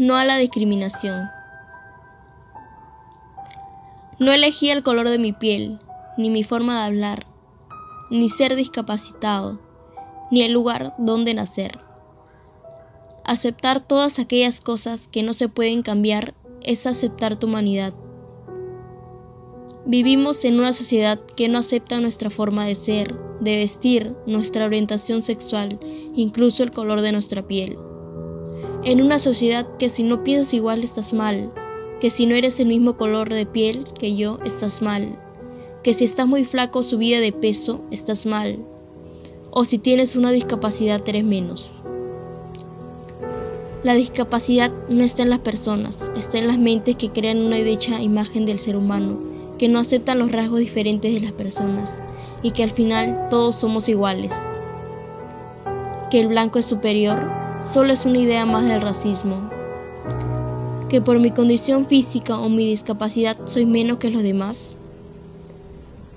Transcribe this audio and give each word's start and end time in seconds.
no 0.00 0.16
a 0.16 0.24
la 0.24 0.38
discriminación. 0.38 1.28
No 4.18 4.32
elegí 4.32 4.70
el 4.70 4.82
color 4.82 5.10
de 5.10 5.18
mi 5.18 5.34
piel, 5.34 5.78
ni 6.16 6.30
mi 6.30 6.42
forma 6.42 6.74
de 6.78 6.86
hablar, 6.86 7.26
ni 8.10 8.30
ser 8.30 8.56
discapacitado, 8.56 9.60
ni 10.30 10.40
el 10.40 10.52
lugar 10.52 10.94
donde 10.96 11.34
nacer. 11.34 11.80
Aceptar 13.26 13.86
todas 13.86 14.18
aquellas 14.18 14.62
cosas 14.62 15.06
que 15.06 15.22
no 15.22 15.34
se 15.34 15.50
pueden 15.50 15.82
cambiar 15.82 16.32
es 16.62 16.86
aceptar 16.86 17.36
tu 17.36 17.46
humanidad. 17.46 17.92
Vivimos 19.84 20.46
en 20.46 20.58
una 20.58 20.72
sociedad 20.72 21.20
que 21.36 21.50
no 21.50 21.58
acepta 21.58 22.00
nuestra 22.00 22.30
forma 22.30 22.64
de 22.64 22.74
ser, 22.74 23.20
de 23.40 23.56
vestir, 23.56 24.16
nuestra 24.26 24.64
orientación 24.64 25.20
sexual, 25.20 25.78
incluso 26.14 26.62
el 26.62 26.70
color 26.70 27.02
de 27.02 27.12
nuestra 27.12 27.46
piel 27.46 27.76
en 28.84 29.02
una 29.02 29.18
sociedad 29.18 29.66
que 29.78 29.90
si 29.90 30.02
no 30.02 30.24
piensas 30.24 30.54
igual 30.54 30.82
estás 30.82 31.12
mal, 31.12 31.52
que 32.00 32.08
si 32.08 32.24
no 32.24 32.34
eres 32.34 32.58
el 32.60 32.68
mismo 32.68 32.96
color 32.96 33.28
de 33.28 33.44
piel 33.44 33.84
que 33.98 34.16
yo 34.16 34.38
estás 34.44 34.80
mal, 34.80 35.18
que 35.82 35.92
si 35.92 36.04
estás 36.04 36.26
muy 36.26 36.44
flaco 36.44 36.78
o 36.78 36.84
subida 36.84 37.20
de 37.20 37.32
peso 37.32 37.84
estás 37.90 38.24
mal, 38.24 38.58
o 39.50 39.64
si 39.64 39.78
tienes 39.78 40.16
una 40.16 40.30
discapacidad 40.30 41.06
eres 41.06 41.24
menos. 41.24 41.70
La 43.82 43.94
discapacidad 43.94 44.70
no 44.88 45.04
está 45.04 45.24
en 45.24 45.30
las 45.30 45.40
personas, 45.40 46.10
está 46.16 46.38
en 46.38 46.46
las 46.46 46.58
mentes 46.58 46.96
que 46.96 47.10
crean 47.10 47.38
una 47.38 47.56
dicha 47.56 48.02
imagen 48.02 48.46
del 48.46 48.58
ser 48.58 48.76
humano, 48.76 49.18
que 49.58 49.68
no 49.68 49.78
aceptan 49.78 50.18
los 50.18 50.32
rasgos 50.32 50.60
diferentes 50.60 51.12
de 51.12 51.20
las 51.20 51.32
personas 51.32 52.00
y 52.42 52.52
que 52.52 52.62
al 52.62 52.70
final 52.70 53.28
todos 53.28 53.56
somos 53.56 53.90
iguales. 53.90 54.32
Que 56.10 56.20
el 56.20 56.28
blanco 56.28 56.58
es 56.58 56.66
superior 56.66 57.49
solo 57.68 57.92
es 57.92 58.04
una 58.04 58.18
idea 58.18 58.46
más 58.46 58.66
del 58.66 58.80
racismo. 58.80 59.50
Que 60.88 61.00
por 61.00 61.18
mi 61.18 61.30
condición 61.30 61.86
física 61.86 62.38
o 62.38 62.48
mi 62.48 62.66
discapacidad 62.66 63.36
soy 63.44 63.66
menos 63.66 63.98
que 63.98 64.10
los 64.10 64.22
demás. 64.22 64.76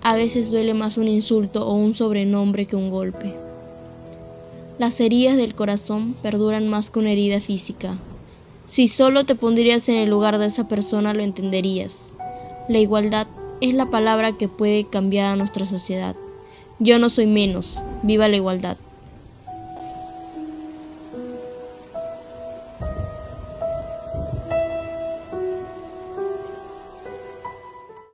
A 0.02 0.16
veces 0.16 0.52
duele 0.52 0.74
más 0.74 0.98
un 0.98 1.08
insulto 1.08 1.68
o 1.68 1.74
un 1.76 1.96
sobrenombre 1.96 2.66
que 2.66 2.76
un 2.76 2.90
golpe. 2.90 3.34
Las 4.80 5.00
heridas 5.00 5.38
del 5.38 5.56
corazón 5.56 6.14
perduran 6.22 6.68
más 6.68 6.90
que 6.90 7.00
una 7.00 7.12
herida 7.12 7.40
física. 7.40 7.96
Si 8.66 8.88
solo 8.88 9.26
te 9.26 9.36
pondrías 9.36 9.88
en 9.90 9.96
el 9.96 10.10
lugar 10.10 10.40
de 10.40 10.48
esa 10.48 10.68
persona 10.68 11.14
lo 11.14 11.22
entenderías. 11.22 12.12
La 12.68 12.80
igualdad 12.80 13.28
es 13.62 13.76
la 13.76 13.90
palabra 13.90 14.32
que 14.32 14.48
puede 14.48 14.86
cambiar 14.86 15.34
a 15.34 15.36
nuestra 15.36 15.66
sociedad. 15.66 16.16
Yo 16.80 16.98
no 16.98 17.10
soy 17.10 17.28
menos. 17.28 17.80
Viva 18.02 18.28
la 18.28 18.38
igualdad. 18.38 18.78